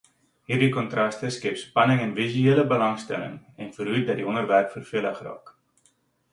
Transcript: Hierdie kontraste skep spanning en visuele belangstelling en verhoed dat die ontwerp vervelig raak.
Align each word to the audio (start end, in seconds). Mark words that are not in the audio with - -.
Hierdie 0.51 0.69
kontraste 0.77 1.29
skep 1.35 1.59
spanning 1.65 2.01
en 2.07 2.15
visuele 2.21 2.65
belangstelling 2.73 3.37
en 3.67 3.71
verhoed 3.79 4.09
dat 4.11 4.21
die 4.23 4.29
ontwerp 4.35 4.77
vervelig 4.79 5.25
raak. 5.31 5.57